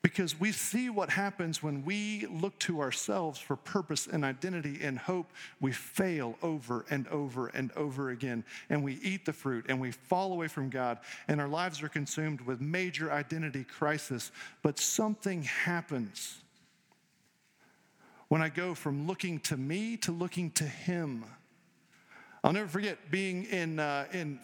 [0.00, 4.98] Because we see what happens when we look to ourselves for purpose and identity and
[4.98, 5.32] hope.
[5.60, 8.44] We fail over and over and over again.
[8.70, 10.98] And we eat the fruit and we fall away from God.
[11.26, 14.30] And our lives are consumed with major identity crisis.
[14.62, 16.36] But something happens
[18.28, 21.24] when I go from looking to me to looking to Him.
[22.44, 24.38] I'll never forget being in, uh, in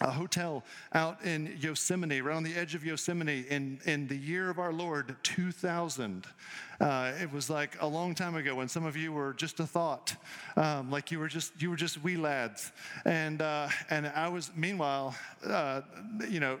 [0.00, 4.50] a hotel out in Yosemite, right on the edge of Yosemite, in, in the year
[4.50, 6.26] of our Lord, 2000.
[6.80, 9.66] Uh, it was like a long time ago when some of you were just a
[9.66, 10.16] thought,
[10.56, 12.72] um, like you were just you were just wee lads,
[13.04, 15.14] and uh, and I was meanwhile,
[15.46, 15.82] uh,
[16.28, 16.58] you know,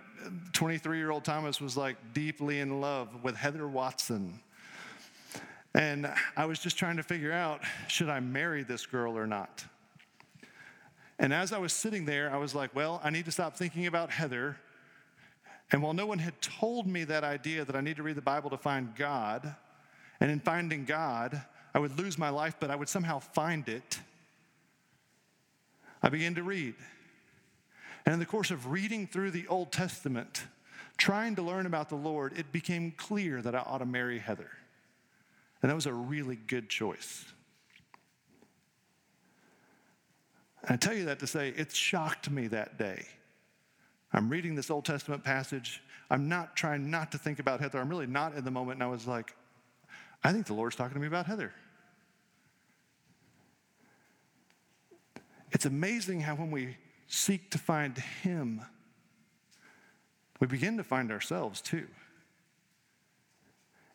[0.52, 4.38] 23 year old Thomas was like deeply in love with Heather Watson.
[5.74, 9.64] And I was just trying to figure out should I marry this girl or not?
[11.18, 13.86] And as I was sitting there, I was like, well, I need to stop thinking
[13.86, 14.56] about Heather.
[15.70, 18.22] And while no one had told me that idea that I need to read the
[18.22, 19.54] Bible to find God,
[20.20, 21.42] and in finding God,
[21.74, 24.00] I would lose my life, but I would somehow find it,
[26.02, 26.74] I began to read.
[28.04, 30.44] And in the course of reading through the Old Testament,
[30.96, 34.50] trying to learn about the Lord, it became clear that I ought to marry Heather.
[35.62, 37.24] And that was a really good choice.
[40.53, 43.04] And I tell you that to say it shocked me that day.
[44.12, 45.82] I'm reading this Old Testament passage.
[46.10, 47.78] I'm not trying not to think about Heather.
[47.80, 48.76] I'm really not in the moment.
[48.76, 49.34] And I was like,
[50.22, 51.52] I think the Lord's talking to me about Heather.
[55.52, 58.62] It's amazing how when we seek to find Him,
[60.40, 61.86] we begin to find ourselves too.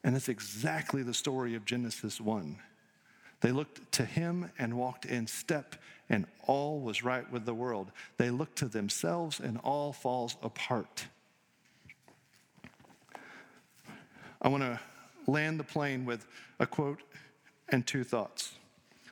[0.04, 2.58] And it's exactly the story of Genesis 1.
[3.42, 5.76] They looked to him and walked in step,
[6.10, 7.92] and all was right with the world.
[8.18, 11.06] They look to themselves, and all falls apart.
[14.42, 14.80] I want to
[15.28, 16.26] land the plane with
[16.60, 17.02] a quote
[17.70, 18.54] and two thoughts.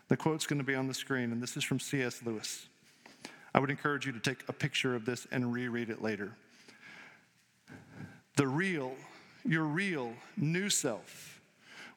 [0.08, 2.22] The quote's going to be on the screen, and this is from C.S.
[2.26, 2.68] Lewis.
[3.54, 6.32] I would encourage you to take a picture of this and reread it later.
[8.36, 8.96] The real,
[9.44, 11.42] your real new self,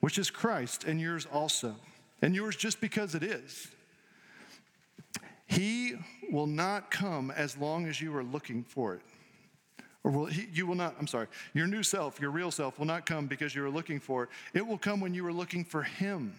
[0.00, 1.76] which is Christ and yours also,
[2.22, 3.68] and yours just because it is.
[5.50, 5.94] He
[6.30, 9.02] will not come as long as you are looking for it.
[10.04, 12.86] Or will he, you will not, I'm sorry, your new self, your real self will
[12.86, 14.28] not come because you are looking for it.
[14.54, 16.32] It will come when you are looking for Him.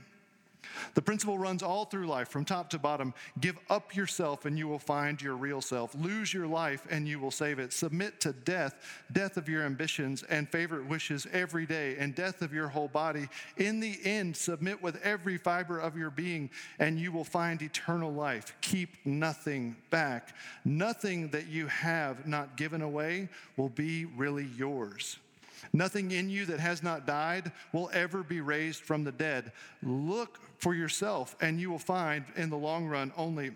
[0.94, 3.14] The principle runs all through life from top to bottom.
[3.40, 5.96] Give up yourself and you will find your real self.
[5.96, 7.74] Lose your life and you will save it.
[7.74, 8.76] Submit to death,
[9.12, 13.28] death of your ambitions and favorite wishes every day, and death of your whole body.
[13.58, 16.50] In the end, submit with every fiber of your being
[16.80, 18.54] and you will find eternal life.
[18.62, 20.36] Keep nothing back.
[20.66, 25.18] Nothing that you have not given away will be really yours.
[25.74, 29.52] Nothing in you that has not died will ever be raised from the dead.
[29.84, 33.52] Look for yourself, and you will find in the long run only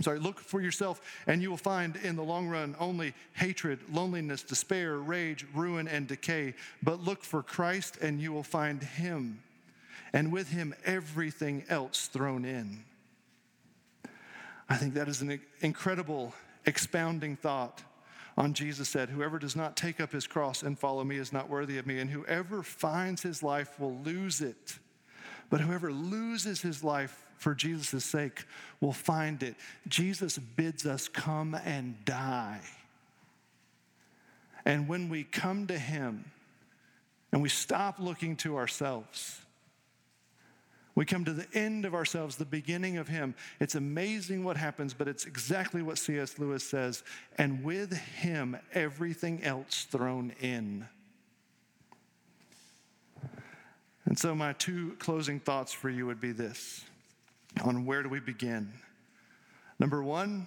[0.00, 4.42] sorry, look for yourself, and you will find in the long run only hatred, loneliness,
[4.42, 6.54] despair, rage, ruin, and decay.
[6.82, 9.42] But look for Christ, and you will find Him,
[10.12, 12.84] and with Him, everything else thrown in.
[14.68, 16.34] I think that is an incredible
[16.66, 17.82] expounding thought
[18.36, 21.48] on Jesus said, Whoever does not take up his cross and follow me is not
[21.48, 24.78] worthy of me, and whoever finds his life will lose it.
[25.50, 28.44] But whoever loses his life for Jesus' sake
[28.80, 29.54] will find it.
[29.86, 32.60] Jesus bids us come and die.
[34.64, 36.30] And when we come to him
[37.32, 39.43] and we stop looking to ourselves,
[40.94, 43.34] we come to the end of ourselves, the beginning of Him.
[43.58, 46.38] It's amazing what happens, but it's exactly what C.S.
[46.38, 47.02] Lewis says.
[47.36, 50.86] And with Him, everything else thrown in.
[54.04, 56.84] And so, my two closing thoughts for you would be this
[57.64, 58.72] on where do we begin?
[59.78, 60.46] Number one,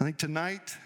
[0.00, 0.76] I think tonight,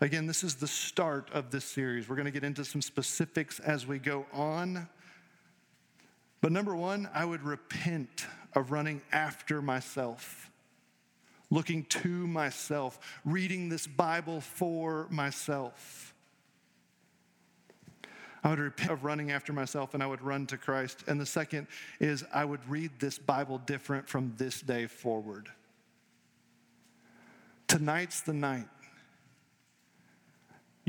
[0.00, 2.08] again, this is the start of this series.
[2.08, 4.88] We're going to get into some specifics as we go on.
[6.40, 10.50] But number one, I would repent of running after myself,
[11.50, 16.14] looking to myself, reading this Bible for myself.
[18.42, 21.04] I would repent of running after myself and I would run to Christ.
[21.06, 21.66] And the second
[21.98, 25.50] is I would read this Bible different from this day forward.
[27.68, 28.66] Tonight's the night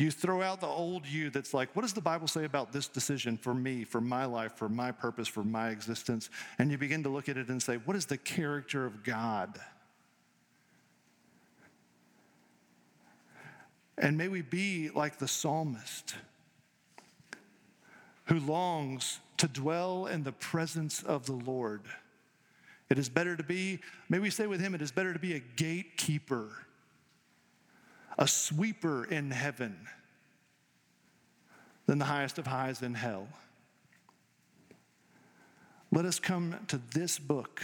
[0.02, 2.88] you throw out the old you that's like, what does the Bible say about this
[2.88, 6.30] decision for me, for my life, for my purpose, for my existence?
[6.58, 9.60] And you begin to look at it and say, what is the character of God?
[13.98, 16.16] And may we be like the psalmist
[18.26, 21.82] who longs to dwell in the presence of the Lord.
[22.90, 23.80] It is better to be,
[24.10, 26.50] may we say with him, it is better to be a gatekeeper
[28.18, 29.88] a sweeper in heaven
[31.86, 33.28] than the highest of highs in hell.
[35.92, 37.62] Let us come to this book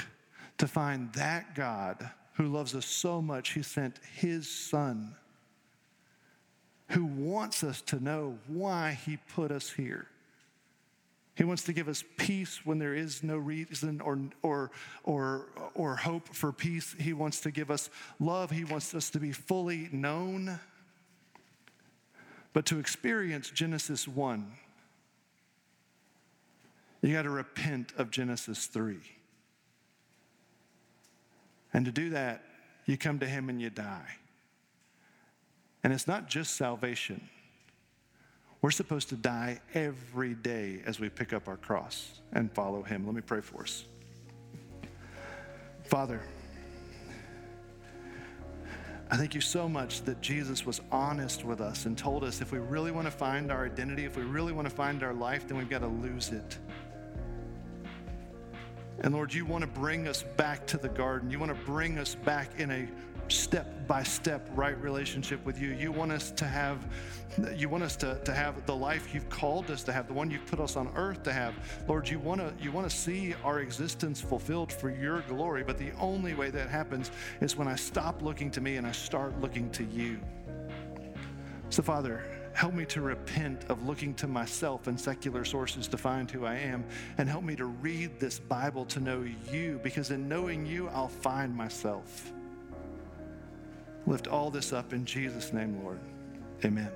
[0.58, 5.16] to find that God who loves us so much, he sent his son,
[6.90, 10.08] who wants us to know why he put us here.
[11.38, 14.72] He wants to give us peace when there is no reason or, or,
[15.04, 16.96] or, or hope for peace.
[17.00, 18.50] He wants to give us love.
[18.50, 20.60] He wants us to be fully known.
[22.54, 24.52] But to experience Genesis 1,
[27.04, 28.98] you got to repent of Genesis 3.
[31.72, 32.44] And to do that,
[32.88, 34.16] you come to Him and you die.
[35.84, 37.30] And it's not just salvation.
[38.62, 43.06] We're supposed to die every day as we pick up our cross and follow Him.
[43.06, 43.86] Let me pray for us.
[45.84, 46.22] Father,
[49.10, 52.52] I thank you so much that Jesus was honest with us and told us if
[52.52, 55.48] we really want to find our identity, if we really want to find our life,
[55.48, 56.58] then we've got to lose it.
[59.00, 61.30] And Lord, you want to bring us back to the garden.
[61.30, 62.88] You want to bring us back in a
[63.32, 65.70] step by step right relationship with you.
[65.74, 66.86] You want us to have
[67.56, 70.32] you want us to, to have the life you've called us to have, the one
[70.32, 71.54] you've put us on earth to have.
[71.88, 75.78] Lord, you want to you want to see our existence fulfilled for your glory, but
[75.78, 77.12] the only way that happens
[77.42, 80.20] is when I stop looking to me and I start looking to you.
[81.70, 82.24] So Father,
[82.58, 86.56] Help me to repent of looking to myself and secular sources to find who I
[86.56, 86.86] am.
[87.20, 91.08] And help me to read this Bible to know you, because in knowing you, I'll
[91.08, 92.34] find myself.
[94.08, 96.00] Lift all this up in Jesus' name, Lord.
[96.64, 96.90] Amen.